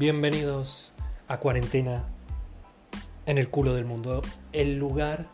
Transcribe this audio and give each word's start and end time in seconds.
Bienvenidos 0.00 0.94
a 1.28 1.40
Cuarentena 1.40 2.06
en 3.26 3.36
el 3.36 3.50
culo 3.50 3.74
del 3.74 3.84
mundo, 3.84 4.22
el 4.54 4.78
lugar 4.78 5.26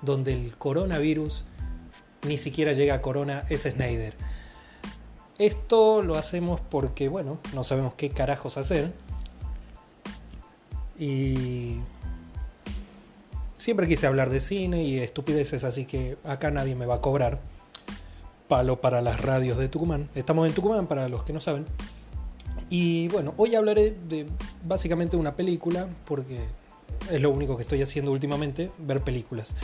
donde 0.00 0.32
el 0.32 0.56
coronavirus 0.56 1.44
ni 2.26 2.38
siquiera 2.38 2.72
llega 2.72 2.94
a 2.94 3.02
corona 3.02 3.44
es 3.50 3.64
Snyder. 3.64 4.14
Esto 5.36 6.00
lo 6.00 6.16
hacemos 6.16 6.58
porque, 6.58 7.08
bueno, 7.08 7.38
no 7.52 7.64
sabemos 7.64 7.92
qué 7.96 8.08
carajos 8.08 8.56
hacer. 8.56 8.94
Y 10.98 11.76
siempre 13.58 13.88
quise 13.88 14.06
hablar 14.06 14.30
de 14.30 14.40
cine 14.40 14.84
y 14.84 15.00
estupideces, 15.00 15.64
así 15.64 15.84
que 15.84 16.16
acá 16.24 16.50
nadie 16.50 16.74
me 16.74 16.86
va 16.86 16.94
a 16.94 17.00
cobrar. 17.02 17.40
Palo 18.48 18.80
para 18.80 19.02
las 19.02 19.20
radios 19.20 19.58
de 19.58 19.68
Tucumán. 19.68 20.08
Estamos 20.14 20.48
en 20.48 20.54
Tucumán, 20.54 20.86
para 20.86 21.10
los 21.10 21.24
que 21.24 21.34
no 21.34 21.40
saben. 21.40 21.66
Y 22.70 23.08
bueno, 23.08 23.34
hoy 23.36 23.54
hablaré 23.54 23.96
de 24.08 24.26
básicamente 24.64 25.16
una 25.16 25.36
película, 25.36 25.88
porque 26.04 26.38
es 27.10 27.20
lo 27.20 27.30
único 27.30 27.56
que 27.56 27.62
estoy 27.62 27.82
haciendo 27.82 28.12
últimamente, 28.12 28.70
ver 28.78 29.02
películas. 29.02 29.54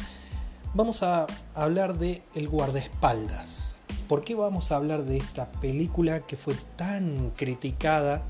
Vamos 0.72 1.02
a 1.02 1.26
hablar 1.54 1.98
de 1.98 2.22
El 2.34 2.48
guardaespaldas. 2.48 3.74
¿Por 4.08 4.24
qué 4.24 4.34
vamos 4.34 4.72
a 4.72 4.76
hablar 4.76 5.04
de 5.04 5.18
esta 5.18 5.50
película 5.52 6.20
que 6.20 6.36
fue 6.36 6.54
tan 6.76 7.30
criticada 7.36 8.22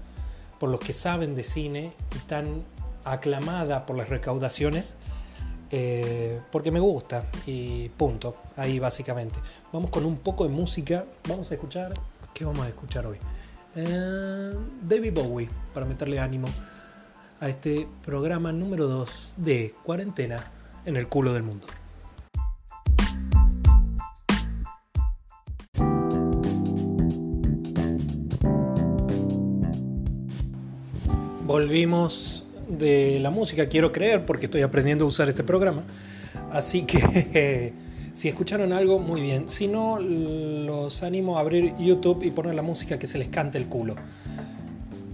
por 0.59 0.71
los 0.71 0.81
que 0.81 0.93
saben 0.93 1.35
de 1.35 1.45
cine 1.45 1.93
y 2.15 2.19
tan 2.29 2.63
aclamada 3.05 3.87
por 3.87 3.97
las 3.97 4.09
recaudaciones? 4.09 4.97
Eh, 5.71 6.41
porque 6.53 6.71
me 6.71 6.81
gusta 6.81 7.25
y 7.47 7.89
punto, 7.91 8.37
ahí 8.57 8.79
básicamente. 8.79 9.39
Vamos 9.73 9.91
con 9.91 10.05
un 10.05 10.19
poco 10.19 10.47
de 10.47 10.51
música, 10.51 11.05
vamos 11.29 11.51
a 11.51 11.55
escuchar, 11.55 11.95
¿qué 12.33 12.45
vamos 12.45 12.67
a 12.67 12.69
escuchar 12.69 13.07
hoy? 13.07 13.19
Eh, 13.77 14.53
David 14.83 15.13
Bowie, 15.15 15.49
para 15.73 15.85
meterle 15.85 16.21
ánimo 16.21 16.49
a 17.41 17.49
este 17.49 17.89
programa 18.05 18.53
número 18.53 18.87
2 18.87 19.35
de 19.39 19.75
cuarentena 19.83 20.53
en 20.85 20.97
el 20.97 21.09
culo 21.09 21.33
del 21.33 21.43
mundo. 21.43 21.67
Volvimos 31.45 32.47
de 32.69 33.19
la 33.21 33.31
música, 33.31 33.69
quiero 33.69 33.91
creer, 33.91 34.25
porque 34.25 34.47
estoy 34.47 34.63
aprendiendo 34.63 35.05
a 35.05 35.09
usar 35.09 35.29
este 35.29 35.43
programa. 35.43 35.83
Así 36.53 36.85
que 36.85 37.73
Si 38.15 38.29
escucharon 38.29 38.73
algo, 38.73 39.01
muy 39.01 39.21
bien. 39.21 39.49
Si 39.49 39.67
no, 39.67 39.99
los 39.99 41.03
animo 41.03 41.37
a 41.37 41.41
abrir 41.41 41.75
YouTube 41.79 42.23
y 42.23 42.31
poner 42.31 42.55
la 42.55 42.63
música 42.63 42.97
que 42.97 43.09
se 43.09 43.19
les 43.19 43.27
cante 43.27 43.59
el 43.59 43.67
culo. 43.67 43.97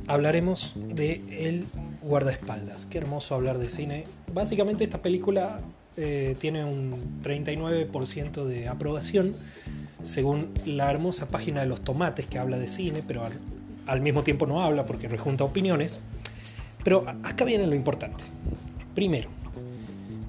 Hablaremos 0.06 0.74
de 0.76 1.22
El 1.30 1.66
guardaespaldas. 2.02 2.84
Qué 2.84 2.98
hermoso 2.98 3.34
hablar 3.34 3.58
de 3.58 3.70
cine. 3.70 4.04
Básicamente 4.34 4.84
esta 4.84 5.00
película 5.00 5.62
eh, 5.96 6.36
tiene 6.38 6.62
un 6.62 7.22
39% 7.22 8.44
de 8.44 8.68
aprobación, 8.68 9.34
según 10.02 10.52
la 10.66 10.90
hermosa 10.90 11.28
página 11.28 11.62
de 11.62 11.68
los 11.68 11.80
tomates 11.80 12.26
que 12.26 12.38
habla 12.38 12.58
de 12.58 12.68
cine, 12.68 13.02
pero 13.06 13.24
al, 13.24 13.32
al 13.86 14.02
mismo 14.02 14.24
tiempo 14.24 14.46
no 14.46 14.60
habla 14.60 14.84
porque 14.84 15.08
rejunta 15.08 15.44
opiniones. 15.44 16.00
Pero 16.84 17.06
acá 17.22 17.46
viene 17.46 17.66
lo 17.66 17.74
importante. 17.74 18.24
Primero, 18.94 19.30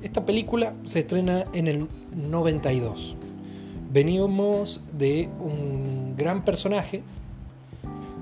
esta 0.02 0.26
película 0.26 0.74
se 0.84 1.00
estrena 1.00 1.46
en 1.54 1.68
el 1.68 1.88
92. 2.16 3.16
Venimos 3.92 4.82
de 4.94 5.30
un 5.40 6.16
gran 6.18 6.46
personaje 6.46 7.04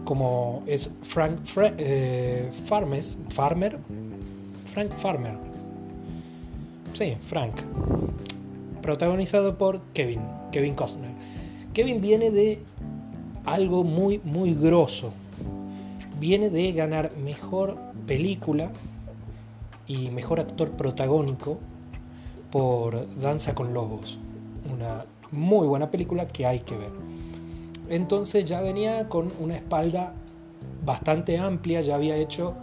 como 0.04 0.64
es 0.66 0.92
Frank 1.04 1.42
eh, 1.78 2.50
Farmes, 2.66 3.18
Farmer. 3.30 3.78
Frank 4.66 4.92
Farmer. 4.94 5.36
Sí, 6.94 7.16
Frank. 7.22 7.62
Protagonizado 8.82 9.58
por 9.58 9.82
Kevin, 9.94 10.22
Kevin 10.52 10.74
Costner. 10.74 11.12
Kevin 11.74 12.02
viene 12.02 12.32
de 12.32 12.60
algo 13.46 13.84
muy, 13.84 14.20
muy 14.24 14.56
grosso. 14.56 15.14
Viene 16.20 16.50
de 16.50 16.72
ganar 16.72 17.12
mejor 17.24 17.78
película 18.08 18.72
y 19.88 20.10
mejor 20.10 20.40
actor 20.40 20.72
protagónico 20.72 21.60
por 22.52 23.08
Danza 23.20 23.56
con 23.56 23.74
Lobos, 23.74 24.20
una 24.74 25.06
muy 25.32 25.68
buena 25.68 25.92
película 25.92 26.28
que 26.28 26.46
hay 26.46 26.60
que 26.60 26.78
ver. 26.78 26.92
Entonces 27.90 28.46
ya 28.46 28.62
venía 28.62 29.10
con 29.10 29.32
una 29.40 29.56
espalda 29.56 30.14
bastante 30.86 31.38
amplia, 31.38 31.82
ya 31.82 31.96
había 31.96 32.16
hecho 32.16 32.56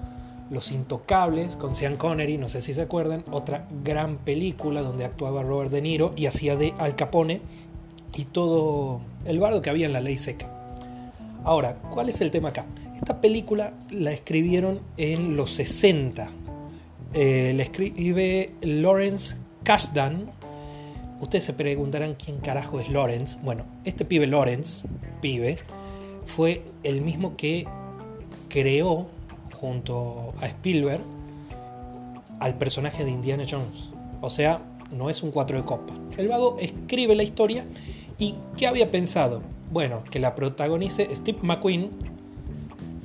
Los 0.51 0.71
Intocables 0.71 1.57
con 1.57 1.75
Sean 1.75 1.97
Connery, 1.97 2.39
no 2.39 2.49
sé 2.49 2.63
si 2.63 2.75
se 2.75 2.83
acuerdan, 2.83 3.25
otra 3.31 3.67
gran 3.85 4.19
película 4.19 4.83
donde 4.83 5.05
actuaba 5.05 5.43
Robert 5.43 5.71
De 5.71 5.83
Niro 5.83 6.13
y 6.17 6.27
hacía 6.27 6.57
de 6.57 6.75
Al 6.79 6.97
Capone 6.97 7.41
y 8.15 8.25
todo 8.25 9.01
el 9.25 9.39
bardo 9.39 9.63
que 9.63 9.71
había 9.71 9.87
en 9.87 9.93
la 9.93 10.01
ley 10.01 10.19
seca. 10.19 10.49
Ahora, 11.45 11.77
¿cuál 11.93 12.09
es 12.09 12.21
el 12.21 12.31
tema 12.31 12.49
acá? 12.49 12.67
Esta 12.95 13.21
película 13.21 13.75
la 13.91 14.13
escribieron 14.13 14.81
en 14.97 15.37
los 15.37 15.53
60, 15.53 16.31
eh, 17.13 17.53
le 17.55 17.63
escribe 17.63 18.55
Lawrence 18.63 19.37
Kasdan. 19.67 20.31
Ustedes 21.21 21.43
se 21.43 21.53
preguntarán 21.53 22.15
quién 22.15 22.39
carajo 22.39 22.79
es 22.79 22.89
Lawrence. 22.89 23.37
Bueno, 23.43 23.65
este 23.85 24.05
pibe 24.05 24.29
Lawrence, 24.29 24.83
pibe, 25.21 25.59
fue 26.25 26.63
el 26.85 27.01
mismo 27.01 27.37
que 27.37 27.67
creó 28.49 29.09
junto 29.61 30.35
a 30.41 30.47
Spielberg 30.47 31.01
al 32.39 32.55
personaje 32.55 33.05
de 33.05 33.11
Indiana 33.11 33.43
Jones. 33.51 33.91
O 34.21 34.31
sea, 34.31 34.61
no 34.93 35.11
es 35.11 35.25
un 35.25 35.33
cuatro 35.33 35.57
de 35.57 35.65
copa. 35.65 35.93
El 36.17 36.29
vago 36.29 36.59
escribe 36.61 37.17
la 37.17 37.25
historia 37.25 37.65
y 38.21 38.37
¿qué 38.57 38.69
había 38.69 38.93
pensado? 38.93 39.43
Bueno, 39.73 40.05
que 40.13 40.21
la 40.21 40.37
protagonice 40.37 41.09
Steve 41.13 41.39
McQueen, 41.43 41.91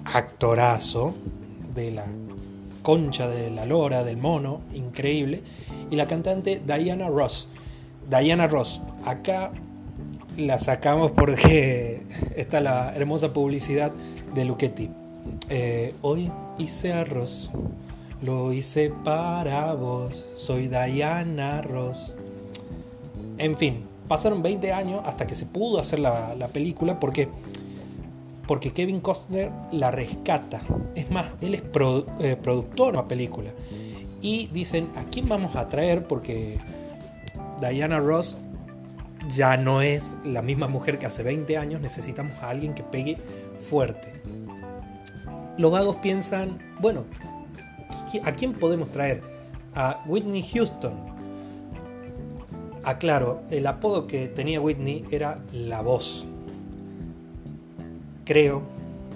actorazo 0.05 1.15
de 1.73 1.89
la 1.89 2.05
concha 2.83 3.27
de 3.27 3.49
la 3.49 3.65
lora, 3.65 4.03
del 4.03 4.17
mono, 4.17 4.61
increíble, 4.75 5.41
y 5.91 5.95
la 5.95 6.07
cantante 6.07 6.61
Diana 6.65 7.07
Ross. 7.07 7.47
Diana 8.09 8.47
Ross, 8.47 8.81
acá 9.05 9.51
la 10.37 10.57
sacamos 10.57 11.11
porque 11.11 12.01
está 12.35 12.61
la 12.61 12.95
hermosa 12.95 13.33
publicidad 13.33 13.91
de 14.33 14.45
Luchetti. 14.45 14.89
Eh, 15.49 15.93
hoy 16.01 16.31
hice 16.57 16.93
arroz, 16.93 17.51
lo 18.23 18.51
hice 18.53 18.91
para 19.03 19.73
vos, 19.73 20.25
soy 20.35 20.67
Diana 20.67 21.61
Ross. 21.61 22.15
En 23.37 23.55
fin, 23.57 23.83
pasaron 24.07 24.41
20 24.41 24.73
años 24.73 25.01
hasta 25.05 25.27
que 25.27 25.35
se 25.35 25.45
pudo 25.45 25.79
hacer 25.79 25.99
la, 25.99 26.33
la 26.35 26.47
película 26.47 26.99
porque 26.99 27.29
porque 28.47 28.73
Kevin 28.73 28.99
Costner 28.99 29.49
la 29.71 29.91
rescata. 29.91 30.59
Es 30.93 31.09
más, 31.09 31.27
él 31.39 31.53
es 31.53 31.61
eh, 32.19 32.35
productor 32.35 32.91
de 32.91 32.97
la 32.97 33.07
película. 33.07 33.51
Y 34.21 34.47
dicen, 34.47 34.89
¿a 34.95 35.03
quién 35.05 35.27
vamos 35.27 35.55
a 35.55 35.67
traer? 35.67 36.07
Porque 36.07 36.59
Diana 37.59 37.99
Ross 37.99 38.37
ya 39.35 39.57
no 39.57 39.81
es 39.81 40.17
la 40.23 40.41
misma 40.41 40.67
mujer 40.67 40.99
que 40.99 41.05
hace 41.05 41.23
20 41.23 41.57
años, 41.57 41.81
necesitamos 41.81 42.33
a 42.41 42.49
alguien 42.49 42.73
que 42.73 42.83
pegue 42.83 43.17
fuerte. 43.59 44.21
Los 45.57 45.71
vagos 45.71 45.97
piensan, 45.97 46.59
bueno, 46.79 47.05
¿a 48.23 48.31
quién 48.33 48.53
podemos 48.53 48.91
traer? 48.91 49.21
A 49.75 50.03
Whitney 50.05 50.43
Houston. 50.53 50.93
Aclaro, 52.83 53.43
el 53.51 53.67
apodo 53.67 54.07
que 54.07 54.27
tenía 54.27 54.59
Whitney 54.59 55.05
era 55.11 55.39
La 55.51 55.81
Voz 55.81 56.27
creo, 58.31 58.61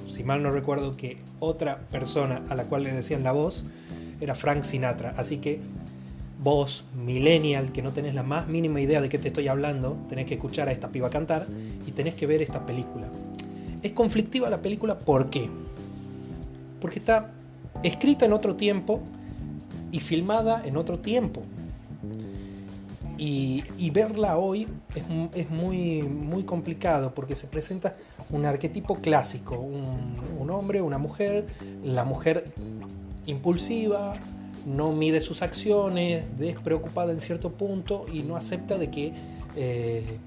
si 0.09 0.25
mal 0.25 0.43
no 0.43 0.51
recuerdo, 0.51 0.97
que 0.97 1.17
otra 1.39 1.79
persona 1.89 2.43
a 2.49 2.55
la 2.55 2.65
cual 2.65 2.83
le 2.83 2.91
decían 2.91 3.23
la 3.23 3.31
voz 3.31 3.65
era 4.19 4.35
Frank 4.35 4.63
Sinatra. 4.63 5.13
Así 5.17 5.37
que 5.37 5.59
vos, 6.41 6.85
millennial, 6.95 7.71
que 7.71 7.81
no 7.81 7.91
tenés 7.91 8.13
la 8.13 8.23
más 8.23 8.47
mínima 8.47 8.81
idea 8.81 9.01
de 9.01 9.09
qué 9.09 9.17
te 9.17 9.29
estoy 9.29 9.47
hablando, 9.47 9.97
tenés 10.09 10.25
que 10.25 10.35
escuchar 10.35 10.67
a 10.67 10.71
esta 10.71 10.89
piba 10.89 11.09
cantar 11.09 11.47
y 11.87 11.91
tenés 11.91 12.15
que 12.15 12.27
ver 12.27 12.41
esta 12.41 12.65
película. 12.65 13.07
Es 13.81 13.91
conflictiva 13.91 14.49
la 14.49 14.61
película, 14.61 14.99
¿por 14.99 15.29
qué? 15.29 15.49
Porque 16.79 16.99
está 16.99 17.31
escrita 17.83 18.25
en 18.25 18.33
otro 18.33 18.55
tiempo 18.55 19.01
y 19.91 19.99
filmada 19.99 20.61
en 20.65 20.77
otro 20.77 20.99
tiempo. 20.99 21.41
Y, 23.17 23.63
verla 23.91 24.37
hoy 24.37 24.67
es, 24.93 25.03
es, 25.35 25.49
muy, 25.49 26.01
muy 26.03 26.43
complicado 26.43 27.13
porque 27.13 27.33
se 27.33 27.47
presenta 27.47 27.95
un 28.29 28.45
arquetipo 28.45 28.95
clásico, 28.95 29.57
un, 29.57 30.49
hombre, 30.49 30.81
una 30.81 30.97
mujer, 30.97 31.47
la 31.83 32.03
mujer 32.03 32.53
impulsiva, 33.25 34.15
no 34.65 34.91
mide 34.91 35.21
sus 35.21 35.41
acciones, 35.41 36.37
despreocupada 36.37 37.11
en 37.11 37.21
cierto 37.21 37.51
punto 37.51 38.05
y 38.11 38.23
no 38.23 38.35
acepta 38.35 38.77
de 38.77 38.89
que, 38.89 39.13
eh, 39.55 40.17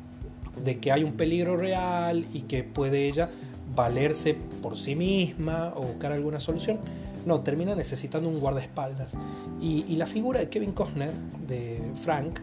de 0.65 0.79
que 0.79 0.93
hay 0.93 1.05
un 1.05 1.12
peligro 1.12 1.56
real 1.56 2.27
y 2.33 2.43
que 2.43 2.62
puede 2.62 3.09
ella 3.09 3.31
valerse 3.75 4.37
por 4.62 4.77
sí 4.77 4.95
misma 4.95 5.73
o 5.77 5.83
buscar 5.83 6.12
alguna 6.12 6.41
solución. 6.41 6.79
No, 7.27 7.41
termina 7.41 7.75
necesitando 7.75 8.29
un 8.29 8.41
guardaespaldas. 8.41 9.12
Y, 9.61 9.97
la 9.97 10.06
figura 10.06 10.41
de 10.41 10.49
Kevin 10.49 10.73
Costner, 10.73 11.11
de 11.47 11.81
Frank, 12.03 12.39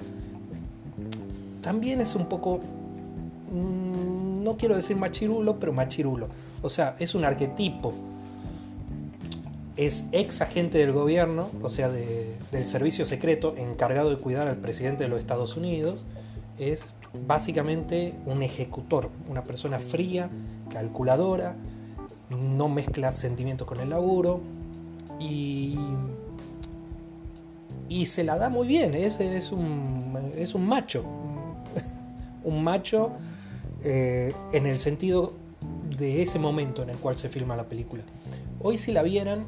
también 1.61 2.01
es 2.01 2.13
un 2.13 2.27
poco, 2.27 2.59
mm, 3.51 4.43
no 4.43 4.57
quiero 4.57 4.75
decir 4.75 4.95
machirulo, 4.97 5.57
pero 5.59 5.73
machirulo. 5.73 6.27
O 6.61 6.69
sea, 6.69 6.95
es 6.99 7.15
un 7.15 7.25
arquetipo. 7.25 7.93
Es 9.77 10.05
ex 10.11 10.41
agente 10.41 10.77
del 10.77 10.93
gobierno, 10.93 11.49
o 11.61 11.69
sea, 11.69 11.89
del 11.89 12.65
servicio 12.65 13.05
secreto 13.05 13.55
encargado 13.57 14.09
de 14.09 14.17
cuidar 14.17 14.47
al 14.47 14.57
presidente 14.57 15.03
de 15.03 15.09
los 15.09 15.19
Estados 15.19 15.57
Unidos. 15.57 16.05
Es 16.57 16.93
básicamente 17.27 18.13
un 18.25 18.41
ejecutor, 18.41 19.09
una 19.27 19.43
persona 19.43 19.79
fría, 19.79 20.29
calculadora, 20.69 21.57
no 22.29 22.69
mezcla 22.69 23.11
sentimientos 23.11 23.67
con 23.67 23.79
el 23.79 23.89
laburo 23.89 24.41
y, 25.19 25.77
y 27.87 28.07
se 28.07 28.23
la 28.23 28.37
da 28.37 28.49
muy 28.49 28.67
bien, 28.67 28.93
es, 28.93 29.19
es, 29.19 29.51
un, 29.51 30.31
es 30.35 30.55
un 30.55 30.65
macho, 30.65 31.03
un 32.43 32.63
macho 32.63 33.11
eh, 33.83 34.33
en 34.51 34.65
el 34.65 34.79
sentido 34.79 35.33
de 35.97 36.21
ese 36.21 36.39
momento 36.39 36.83
en 36.83 36.89
el 36.89 36.97
cual 36.97 37.17
se 37.17 37.29
filma 37.29 37.55
la 37.55 37.65
película. 37.65 38.03
Hoy 38.61 38.77
si 38.77 38.91
la 38.91 39.03
vieran, 39.03 39.45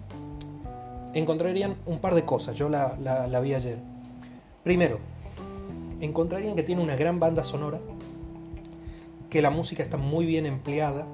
encontrarían 1.13 1.77
un 1.85 1.99
par 1.99 2.15
de 2.15 2.25
cosas, 2.25 2.57
yo 2.57 2.69
la, 2.69 2.95
la 2.97 3.39
vi 3.39 3.53
ayer. 3.53 3.79
Primero, 4.63 4.99
encontrarían 6.01 6.55
que 6.55 6.63
tiene 6.63 6.81
una 6.81 6.95
gran 6.95 7.19
banda 7.19 7.43
sonora, 7.43 7.79
que 9.29 9.41
la 9.41 9.49
música 9.49 9.83
está 9.83 9.97
muy 9.97 10.25
bien 10.25 10.45
empleada, 10.45 11.05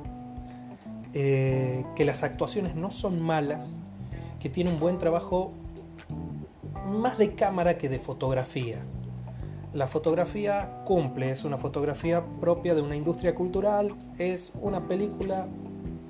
eh, 1.14 1.86
que 1.96 2.06
las 2.06 2.24
actuaciones 2.24 2.76
no 2.76 2.92
son 2.92 3.22
malas, 3.22 3.76
que 4.40 4.50
tiene 4.50 4.72
un 4.72 4.80
buen 4.80 4.98
trabajo 4.98 5.52
más 6.86 7.18
de 7.18 7.34
cámara 7.36 7.78
que 7.78 7.90
de 7.90 8.00
fotografía. 8.00 8.84
La 9.74 9.88
fotografía 9.88 10.84
cumple, 10.86 11.32
es 11.32 11.44
una 11.44 11.58
fotografía 11.58 12.24
propia 12.42 12.76
de 12.76 12.82
una 12.82 12.96
industria 12.96 13.34
cultural, 13.34 13.96
es 14.20 14.52
una 14.62 14.88
película 14.88 15.48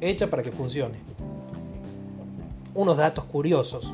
hecha 0.01 0.29
para 0.29 0.43
que 0.43 0.51
funcione. 0.51 0.97
Unos 2.75 2.97
datos 2.97 3.25
curiosos. 3.25 3.93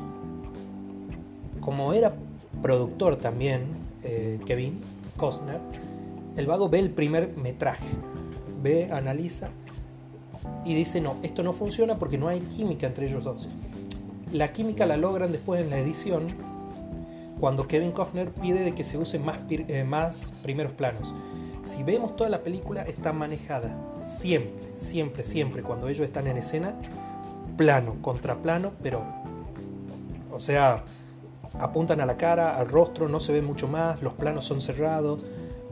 Como 1.60 1.92
era 1.92 2.14
productor 2.62 3.16
también, 3.16 3.66
eh, 4.02 4.40
Kevin 4.46 4.80
Costner, 5.18 5.60
el 6.36 6.46
vago 6.46 6.70
ve 6.70 6.78
el 6.78 6.90
primer 6.90 7.36
metraje, 7.36 7.84
ve, 8.62 8.90
analiza 8.90 9.50
y 10.64 10.74
dice, 10.74 11.02
no, 11.02 11.16
esto 11.22 11.42
no 11.42 11.52
funciona 11.52 11.98
porque 11.98 12.16
no 12.16 12.28
hay 12.28 12.40
química 12.40 12.86
entre 12.86 13.06
ellos 13.06 13.24
dos. 13.24 13.48
La 14.32 14.52
química 14.52 14.86
la 14.86 14.96
logran 14.96 15.32
después 15.32 15.60
en 15.60 15.68
la 15.68 15.78
edición, 15.78 16.28
cuando 17.38 17.66
Kevin 17.66 17.92
Costner 17.92 18.30
pide 18.30 18.64
de 18.64 18.74
que 18.74 18.84
se 18.84 18.96
usen 18.96 19.24
más, 19.24 19.38
eh, 19.50 19.84
más 19.84 20.32
primeros 20.42 20.72
planos. 20.72 21.12
Si 21.64 21.82
vemos 21.82 22.16
toda 22.16 22.30
la 22.30 22.42
película, 22.42 22.82
está 22.82 23.12
manejada 23.12 23.76
siempre, 24.18 24.70
siempre, 24.74 25.24
siempre, 25.24 25.62
cuando 25.62 25.88
ellos 25.88 26.06
están 26.06 26.26
en 26.26 26.38
escena, 26.38 26.74
plano, 27.60 27.96
contraplano, 28.00 28.72
pero, 28.82 29.04
o 30.32 30.40
sea, 30.40 30.82
apuntan 31.58 32.00
a 32.00 32.06
la 32.06 32.16
cara, 32.16 32.56
al 32.56 32.70
rostro, 32.70 33.06
no 33.06 33.20
se 33.20 33.32
ve 33.32 33.42
mucho 33.42 33.68
más, 33.68 34.00
los 34.00 34.14
planos 34.14 34.46
son 34.46 34.62
cerrados, 34.62 35.22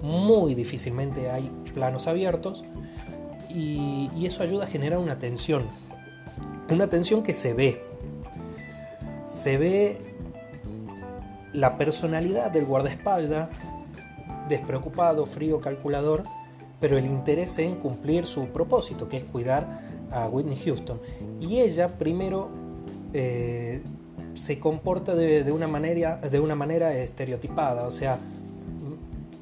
muy 0.03 0.55
difícilmente 0.55 1.31
hay 1.31 1.51
planos 1.73 2.07
abiertos 2.07 2.63
y, 3.49 4.11
eso 4.27 4.43
ayuda 4.43 4.65
a 4.65 4.67
generar 4.67 4.99
una 4.99 5.19
tensión, 5.19 5.65
una 6.69 6.89
tensión 6.89 7.23
que 7.23 7.33
se 7.33 7.55
ve, 7.55 7.83
se 9.27 9.57
ve 9.57 10.15
la 11.55 11.79
personalidad 11.79 12.51
del 12.51 12.67
guardaespaldas, 12.67 13.49
despreocupado, 14.51 15.25
frío, 15.25 15.63
calculador, 15.63 16.25
pero 16.81 16.99
el 16.99 17.07
interés 17.07 17.57
en 17.57 17.77
cumplir 17.77 18.27
su 18.27 18.49
propósito, 18.49 19.09
que 19.09 19.17
es 19.17 19.25
cuidar 19.25 19.81
a 20.11 20.29
Whitney 20.29 20.57
Houston. 20.57 21.01
Y 21.41 21.59
ella 21.59 21.89
primero 21.89 22.49
eh, 23.13 23.83
se 24.35 24.59
comporta 24.59 25.15
de, 25.15 25.51
una 25.51 25.67
manera, 25.67 26.17
de 26.17 26.41
una 26.41 26.55
manera 26.55 26.95
estereotipada, 26.95 27.87
o 27.87 27.91
sea, 27.91 28.19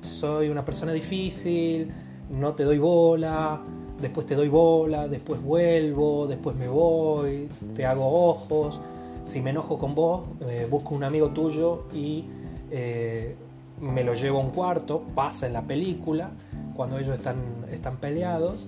soy 0.00 0.48
una 0.48 0.64
persona 0.64 0.92
difícil, 0.92 1.92
no 2.30 2.54
te 2.54 2.64
doy 2.64 2.78
bola, 2.78 3.60
después 4.00 4.26
te 4.26 4.34
doy 4.34 4.48
bola, 4.48 5.08
después 5.08 5.42
vuelvo, 5.42 6.26
después 6.26 6.56
me 6.56 6.68
voy, 6.68 7.48
te 7.74 7.84
hago 7.84 8.28
ojos, 8.28 8.80
si 9.24 9.40
me 9.40 9.50
enojo 9.50 9.78
con 9.78 9.94
vos, 9.94 10.26
eh, 10.48 10.66
busco 10.70 10.94
un 10.94 11.04
amigo 11.04 11.30
tuyo 11.30 11.84
y 11.92 12.24
eh, 12.70 13.34
me 13.80 14.04
lo 14.04 14.14
llevo 14.14 14.38
a 14.38 14.42
un 14.42 14.50
cuarto, 14.50 15.02
pasa 15.14 15.46
en 15.46 15.52
la 15.52 15.62
película, 15.62 16.30
cuando 16.74 16.98
ellos 16.98 17.14
están, 17.14 17.36
están 17.70 17.96
peleados, 17.98 18.66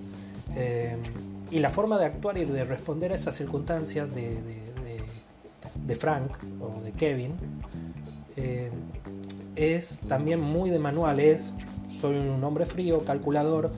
y 1.51 1.59
la 1.61 1.71
forma 1.71 1.99
de 1.99 2.07
actuar 2.07 2.39
y 2.39 2.45
de 2.45 2.65
responder 2.65 3.13
a 3.13 3.15
esas 3.15 3.37
circunstancias 3.37 4.13
de 4.15 4.59
de 5.89 5.97
Frank 5.97 6.31
o 6.61 6.81
de 6.83 6.93
Kevin 6.93 7.33
eh, 8.37 8.71
es 9.57 10.01
también 10.07 10.41
muy 10.41 10.71
de 10.71 10.79
manual, 10.79 11.19
es 11.19 11.53
soy 11.89 12.17
un 12.17 12.45
hombre 12.45 12.67
frío, 12.67 13.05
calculador, 13.05 13.73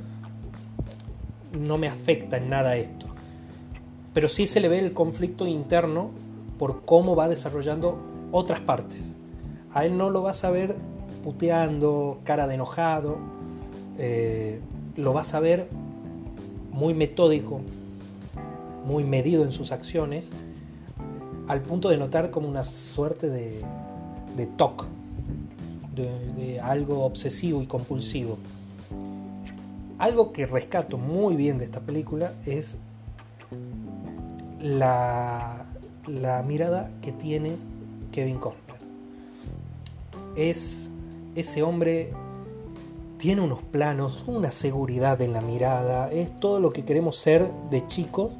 no 1.52 1.78
me 1.78 1.88
afecta 1.88 2.36
en 2.36 2.50
nada 2.50 2.76
esto. 2.76 3.06
Pero 4.12 4.28
sí 4.28 4.46
se 4.46 4.60
le 4.60 4.68
ve 4.68 4.78
el 4.78 4.92
conflicto 4.92 5.46
interno 5.46 6.10
por 6.58 6.84
cómo 6.84 7.16
va 7.16 7.28
desarrollando 7.28 7.98
otras 8.30 8.60
partes. 8.60 9.16
A 9.72 9.86
él 9.86 9.96
no 9.96 10.10
lo 10.10 10.20
vas 10.20 10.44
a 10.44 10.50
ver 10.50 10.76
puteando, 11.22 12.20
cara 12.24 12.46
de 12.46 12.56
enojado, 12.56 13.16
eh, 13.96 14.60
lo 14.96 15.14
vas 15.14 15.32
a 15.32 15.40
ver 15.40 15.68
muy 16.70 16.94
metódico, 16.94 17.60
muy 18.86 19.04
medido 19.04 19.44
en 19.44 19.52
sus 19.52 19.72
acciones 19.72 20.32
al 21.50 21.62
punto 21.62 21.88
de 21.88 21.96
notar 21.96 22.30
como 22.30 22.48
una 22.48 22.62
suerte 22.62 23.28
de, 23.28 23.60
de 24.36 24.46
TOC, 24.46 24.86
de, 25.96 26.60
algo 26.60 27.04
obsesivo 27.04 27.60
y 27.60 27.66
compulsivo. 27.66 28.38
Algo 29.98 30.32
que 30.32 30.46
rescato 30.46 30.96
muy 30.96 31.34
bien 31.34 31.58
de 31.58 31.64
esta 31.64 31.80
película 31.80 32.34
es 32.46 32.76
la, 34.60 35.66
la 36.06 36.42
mirada 36.44 36.88
que 37.02 37.10
tiene 37.10 37.56
Kevin 38.12 38.38
Costner. 38.38 38.76
Es 40.36 40.88
ese 41.34 41.64
hombre 41.64 42.12
tiene 43.20 43.42
unos 43.42 43.62
planos, 43.62 44.24
una 44.26 44.50
seguridad 44.50 45.20
en 45.20 45.34
la 45.34 45.42
mirada, 45.42 46.10
es 46.10 46.34
todo 46.40 46.58
lo 46.58 46.70
que 46.70 46.86
queremos 46.86 47.18
ser 47.18 47.46
de 47.70 47.86
chicos, 47.86 48.32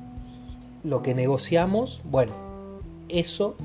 lo 0.82 1.02
que 1.02 1.14
negociamos, 1.14 2.00
bueno, 2.04 2.32
eso 3.10 3.56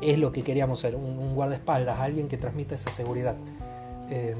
es 0.00 0.18
lo 0.18 0.30
que 0.30 0.44
queríamos 0.44 0.78
ser, 0.78 0.94
un, 0.94 1.34
guardaespaldas, 1.34 1.98
alguien 1.98 2.28
que 2.28 2.36
transmita 2.36 2.76
esa 2.76 2.92
seguridad. 2.92 3.34
Em, 4.08 4.38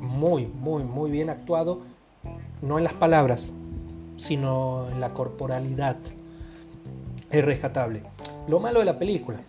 muy, 0.00 0.46
muy, 0.46 0.84
muy 0.84 1.10
bien 1.10 1.28
actuado, 1.28 1.80
no 2.62 2.78
en 2.78 2.84
las 2.84 2.94
palabras, 2.94 3.52
sino 4.16 4.88
en 4.90 5.00
la 5.00 5.12
corporalidad. 5.12 5.98
Es 7.30 7.44
rescatable. 7.44 8.04
Lo 8.46 8.58
malo 8.58 8.78
de 8.78 8.86
la 8.86 8.98
película, 8.98 9.40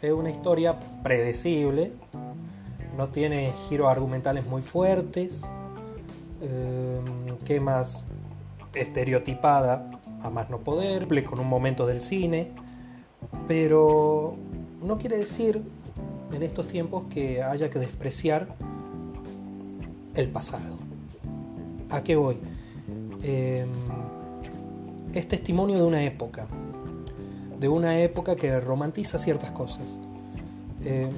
es 0.00 0.12
una 0.12 0.30
historia 0.30 0.78
predecible, 1.02 1.92
no 2.98 3.08
tiene 3.08 3.52
giros 3.68 3.90
argumentales 3.90 4.44
muy 4.44 4.60
fuertes, 4.60 5.42
más 7.62 8.04
estereotipada 8.74 9.90
a 10.22 10.28
más 10.28 10.50
no 10.50 10.58
poder, 10.58 11.08
con 11.24 11.40
un 11.40 11.48
momento 11.48 11.86
del 11.86 12.02
cine 12.02 12.52
pero 13.46 14.36
no 14.82 14.98
quiere 14.98 15.18
decir 15.18 15.62
en 16.32 16.42
estos 16.42 16.66
tiempos 16.66 17.04
que 17.10 17.42
haya 17.42 17.70
que 17.70 17.78
despreciar 17.78 18.48
el 20.14 20.28
pasado. 20.28 20.76
¿A 21.90 22.02
qué 22.02 22.16
voy? 22.16 22.36
Em, 23.22 23.68
es 25.14 25.26
testimonio 25.26 25.76
de 25.78 25.84
una 25.84 26.04
época, 26.04 26.46
de 27.58 27.68
una 27.68 27.98
época 28.00 28.36
que 28.36 28.60
romantiza 28.60 29.18
ciertas 29.18 29.50
cosas. 29.52 29.98
Em, 30.84 31.10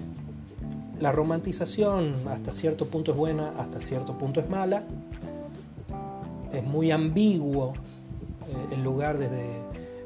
la 1.00 1.12
romantización 1.12 2.14
hasta 2.28 2.52
cierto 2.52 2.86
punto 2.86 3.10
es 3.12 3.16
buena, 3.16 3.52
hasta 3.58 3.80
cierto 3.80 4.16
punto 4.16 4.40
es 4.40 4.48
mala. 4.48 4.84
Es 6.52 6.64
muy 6.64 6.90
ambiguo 6.90 7.74
eh, 8.48 8.74
el 8.74 8.82
lugar 8.82 9.18
desde 9.18 9.46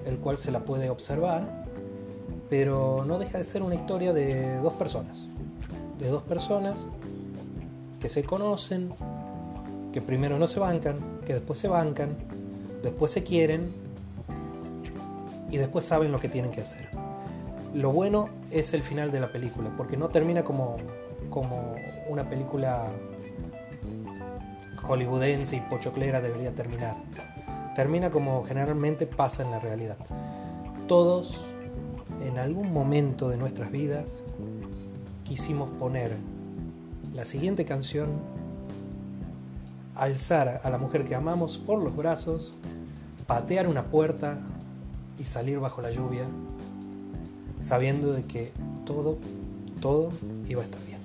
el 0.07 0.19
cual 0.19 0.39
se 0.39 0.51
la 0.51 0.61
puede 0.65 0.91
observar 0.91 1.65
pero 2.49 3.05
no 3.05 3.19
deja 3.19 3.39
de 3.39 3.45
ser 3.45 3.63
una 3.63 3.75
historia 3.75 4.13
de 4.13 4.59
dos 4.59 4.75
personas, 4.75 5.25
de 5.99 6.09
dos 6.09 6.23
personas 6.23 6.87
que 8.01 8.09
se 8.09 8.23
conocen, 8.23 8.93
que 9.93 10.01
primero 10.01 10.39
no 10.39 10.47
se 10.47 10.61
bancan, 10.61 11.21
que 11.27 11.35
después 11.35 11.59
se 11.59 11.69
bancan, 11.69 12.17
después 12.83 13.13
se 13.13 13.23
quieren 13.23 13.73
y 15.51 15.57
después 15.57 15.85
saben 15.85 16.13
lo 16.13 16.21
que 16.21 16.29
tienen 16.29 16.51
que 16.51 16.61
hacer. 16.61 16.89
Lo 17.75 17.91
bueno 17.91 18.29
es 18.53 18.73
el 18.73 18.83
final 18.83 19.11
de 19.11 19.21
la 19.21 19.33
película, 19.33 19.71
porque 19.77 19.97
no 19.97 20.09
termina 20.09 20.45
como, 20.45 20.77
como 21.29 21.75
una 22.09 22.29
película 22.31 22.91
hollywoodense 24.83 25.57
y 25.57 25.61
pochoclera 25.61 26.21
debería 26.21 26.55
terminar. 26.55 26.97
Termina 27.75 28.11
como 28.11 28.45
generalmente 28.45 29.07
pasa 29.07 29.43
en 29.43 29.51
la 29.51 29.59
realidad. 29.59 29.99
Todos, 30.87 31.45
en 32.25 32.39
algún 32.39 32.73
momento 32.73 33.29
de 33.29 33.37
nuestras 33.37 33.73
vidas, 33.73 34.23
quisimos 35.25 35.69
poner 35.71 36.17
la 37.13 37.25
siguiente 37.25 37.65
canción, 37.65 38.09
alzar 39.97 40.61
a 40.63 40.71
la 40.71 40.79
mujer 40.79 41.05
que 41.05 41.17
amamos 41.17 41.59
por 41.59 41.83
los 41.83 41.97
brazos, 41.97 42.55
patear 43.27 43.67
una 43.67 43.87
puerta 43.87 44.39
y 45.19 45.25
salir 45.25 45.59
bajo 45.59 45.83
la 45.83 45.91
lluvia 45.91 46.25
sabiendo 47.65 48.13
de 48.13 48.25
que 48.25 48.53
todo, 48.85 49.19
todo 49.81 50.13
iba 50.47 50.61
a 50.61 50.65
estar 50.65 50.85
bien. 50.85 51.01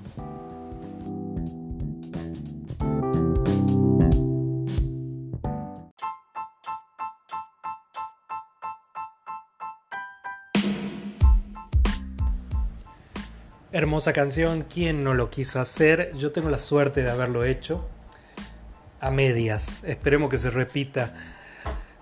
Hermosa 13.72 14.12
canción, 14.12 14.64
¿quién 14.64 15.06
no 15.06 15.14
lo 15.14 15.30
quiso 15.30 15.62
hacer? 15.62 16.12
Yo 16.18 16.34
tengo 16.34 16.50
la 16.50 16.60
suerte 16.60 17.04
de 17.04 17.10
haberlo 17.10 17.46
hecho 17.46 17.88
a 19.00 19.12
medias. 19.12 19.82
Esperemos 19.86 20.30
que 20.30 20.38
se 20.38 20.50
repita 20.50 21.14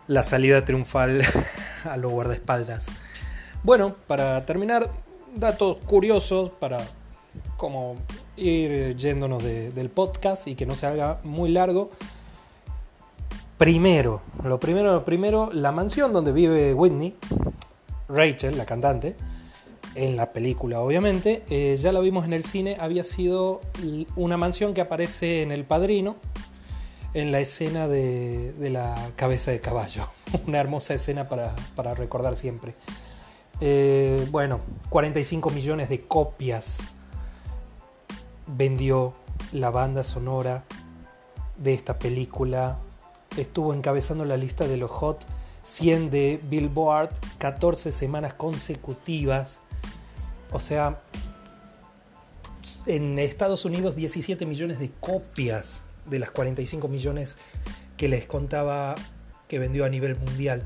la 0.07 0.23
salida 0.23 0.65
triunfal 0.65 1.21
a 1.83 1.97
los 1.97 2.11
guardaespaldas. 2.11 2.87
Bueno, 3.63 3.95
para 4.07 4.45
terminar, 4.45 4.89
datos 5.35 5.77
curiosos 5.85 6.51
para 6.59 6.79
como 7.57 7.95
ir 8.35 8.95
yéndonos 8.95 9.43
del 9.43 9.89
podcast 9.89 10.47
y 10.47 10.55
que 10.55 10.65
no 10.65 10.75
se 10.75 10.85
haga 10.85 11.19
muy 11.23 11.49
largo. 11.49 11.89
Primero, 13.57 14.21
lo 14.43 14.59
primero, 14.59 14.93
lo 14.93 15.03
primero, 15.03 15.49
la 15.51 15.71
mansión 15.71 16.13
donde 16.13 16.31
vive 16.31 16.73
Whitney, 16.73 17.15
Rachel, 18.07 18.55
la 18.57 18.65
cantante, 18.65 19.15
en 19.95 20.15
la 20.15 20.31
película 20.31 20.79
obviamente, 20.79 21.43
eh, 21.49 21.75
ya 21.81 21.91
la 21.91 21.99
vimos 21.99 22.25
en 22.25 22.33
el 22.33 22.45
cine, 22.45 22.77
había 22.79 23.03
sido 23.03 23.61
una 24.15 24.37
mansión 24.37 24.75
que 24.75 24.81
aparece 24.81 25.41
en 25.41 25.51
El 25.51 25.65
Padrino, 25.65 26.17
en 27.15 27.31
la 27.31 27.39
escena 27.39 27.87
de, 27.87 28.53
la 28.59 28.95
cabeza 29.15 29.49
de 29.49 29.59
caballo. 29.59 30.07
Una 30.47 30.59
hermosa 30.59 30.93
escena 30.93 31.27
para, 31.27 31.55
para 31.75 31.95
recordar 31.95 32.35
siempre. 32.35 32.75
Eh, 33.59 34.27
bueno, 34.31 34.61
45 34.89 35.49
millones 35.49 35.89
de 35.89 36.01
copias 36.05 36.91
vendió 38.45 39.15
la 39.51 39.71
banda 39.71 40.03
sonora 40.03 40.63
de 41.57 41.73
esta 41.73 41.97
película. 41.97 42.77
Estuvo 43.35 43.73
encabezando 43.73 44.25
la 44.25 44.37
lista 44.37 44.67
de 44.67 44.77
los 44.77 44.91
Hot 44.91 45.25
100 45.63 46.11
de 46.11 46.41
Billboard 46.49 47.09
14 47.39 47.91
semanas 47.91 48.33
consecutivas. 48.33 49.59
O 50.51 50.59
sea, 50.59 51.01
en 52.85 53.19
Estados 53.19 53.65
Unidos 53.65 53.95
17 53.95 54.45
millones 54.45 54.79
de 54.79 54.91
copias 54.91 55.81
de 56.05 56.19
las 56.19 56.31
45 56.31 56.87
millones 56.87 57.37
que 57.97 58.07
les 58.07 58.25
contaba 58.25 58.95
que 59.47 59.59
vendió 59.59 59.83
a 59.83 59.89
nivel 59.89 60.15
mundial. 60.15 60.63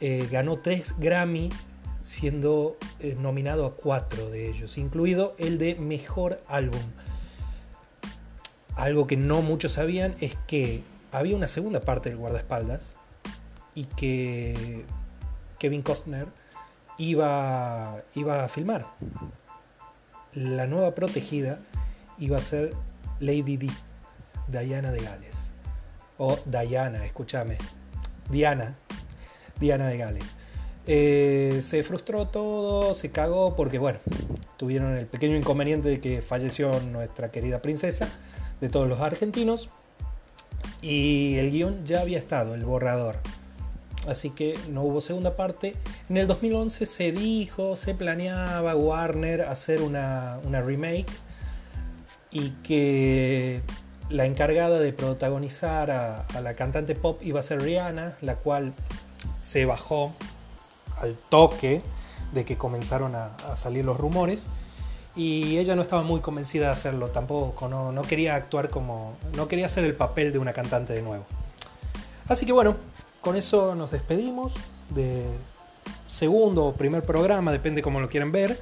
Eh, 0.00 0.28
ganó 0.30 0.58
3 0.58 0.94
Grammy 0.98 1.50
siendo 2.02 2.76
eh, 2.98 3.16
nominado 3.18 3.66
a 3.66 3.76
cuatro 3.76 4.30
de 4.30 4.48
ellos, 4.48 4.78
incluido 4.78 5.34
el 5.38 5.58
de 5.58 5.74
Mejor 5.74 6.40
Álbum. 6.48 6.80
Algo 8.76 9.06
que 9.06 9.16
no 9.16 9.42
muchos 9.42 9.72
sabían 9.72 10.14
es 10.20 10.36
que 10.46 10.82
había 11.12 11.36
una 11.36 11.48
segunda 11.48 11.80
parte 11.80 12.08
del 12.08 12.18
guardaespaldas 12.18 12.96
y 13.74 13.84
que 13.84 14.84
Kevin 15.58 15.82
Costner 15.82 16.28
iba, 16.96 18.02
iba 18.14 18.44
a 18.44 18.48
filmar. 18.48 18.86
La 20.32 20.66
nueva 20.66 20.94
protegida 20.94 21.60
iba 22.18 22.38
a 22.38 22.40
ser 22.40 22.74
Lady 23.18 23.56
Di, 23.56 23.70
Diana 24.48 24.92
de 24.92 25.02
Gales. 25.02 25.50
O 26.18 26.38
Diana, 26.46 27.04
escúchame. 27.04 27.58
Diana, 28.30 28.76
Diana 29.58 29.88
de 29.88 29.98
Gales. 29.98 30.34
Eh, 30.86 31.60
se 31.62 31.82
frustró 31.82 32.26
todo, 32.26 32.94
se 32.94 33.10
cagó 33.10 33.54
porque, 33.54 33.78
bueno, 33.78 33.98
tuvieron 34.56 34.96
el 34.96 35.06
pequeño 35.06 35.36
inconveniente 35.36 35.88
de 35.88 36.00
que 36.00 36.22
falleció 36.22 36.80
nuestra 36.80 37.30
querida 37.30 37.62
princesa 37.62 38.08
de 38.60 38.68
todos 38.68 38.88
los 38.88 39.00
argentinos 39.00 39.68
y 40.82 41.36
el 41.36 41.50
guion 41.50 41.84
ya 41.84 42.00
había 42.00 42.18
estado, 42.18 42.54
el 42.54 42.64
borrador. 42.64 43.16
Así 44.08 44.30
que 44.30 44.58
no 44.70 44.82
hubo 44.82 45.00
segunda 45.02 45.36
parte. 45.36 45.74
En 46.08 46.16
el 46.16 46.26
2011 46.26 46.86
se 46.86 47.12
dijo, 47.12 47.76
se 47.76 47.94
planeaba 47.94 48.74
Warner 48.74 49.42
hacer 49.42 49.82
una, 49.82 50.40
una 50.44 50.62
remake 50.62 51.12
y 52.30 52.50
que 52.62 53.60
la 54.08 54.24
encargada 54.24 54.78
de 54.78 54.92
protagonizar 54.92 55.90
a, 55.90 56.22
a 56.22 56.40
la 56.40 56.54
cantante 56.54 56.94
pop 56.94 57.20
iba 57.22 57.40
a 57.40 57.42
ser 57.42 57.60
Rihanna, 57.62 58.16
la 58.22 58.36
cual 58.36 58.72
se 59.38 59.66
bajó 59.66 60.14
al 61.00 61.16
toque 61.28 61.82
de 62.32 62.44
que 62.44 62.56
comenzaron 62.56 63.14
a, 63.14 63.36
salir 63.56 63.84
los 63.84 63.96
rumores 63.96 64.46
y 65.16 65.58
ella 65.58 65.74
no 65.74 65.82
estaba 65.82 66.02
muy 66.02 66.20
convencida 66.20 66.66
de 66.66 66.72
hacerlo 66.72 67.08
tampoco, 67.08 67.68
no, 67.68 67.92
no, 67.92 68.02
quería 68.02 68.36
actuar 68.36 68.70
como, 68.70 69.14
no 69.34 69.48
quería 69.48 69.66
hacer 69.66 69.84
el 69.84 69.94
papel 69.94 70.32
de 70.32 70.38
una 70.38 70.52
cantante 70.52 70.92
de 70.92 71.02
nuevo. 71.02 71.24
Así 72.28 72.46
que 72.46 72.52
bueno, 72.52 72.76
con 73.20 73.36
eso 73.36 73.74
nos 73.74 73.90
despedimos 73.90 74.54
de 74.90 75.24
segundo 76.06 76.64
o 76.66 76.74
primer 76.74 77.04
programa, 77.04 77.52
depende 77.52 77.82
cómo 77.82 78.00
lo 78.00 78.08
quieran 78.08 78.32
ver, 78.32 78.58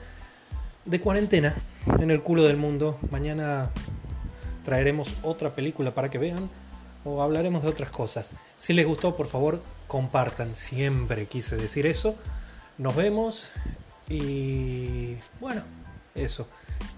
de 0.84 1.00
cuarentena 1.00 1.54
en 1.98 2.10
el 2.10 2.22
culo 2.22 2.44
del 2.44 2.56
mundo. 2.56 2.98
Mañana 3.10 3.70
traeremos 4.64 5.14
otra 5.22 5.54
película 5.54 5.94
para 5.94 6.10
que 6.10 6.18
vean 6.18 6.48
o 7.04 7.22
hablaremos 7.22 7.62
de 7.62 7.68
otras 7.68 7.90
cosas. 7.90 8.32
Si 8.56 8.72
les 8.72 8.86
gustó, 8.86 9.16
por 9.16 9.26
favor, 9.26 9.60
compartan. 9.88 10.54
Siempre 10.54 11.26
quise 11.26 11.56
decir 11.56 11.86
eso. 11.86 12.14
Nos 12.76 12.94
vemos 12.94 13.50
y 14.08 15.16
bueno, 15.40 15.62
eso. 16.14 16.46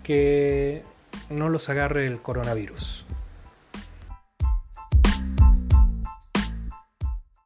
Que 0.03 0.83
no 1.31 1.49
los 1.49 1.71
agarre 1.71 2.07
el 2.07 2.21
coronavirus. 2.21 3.07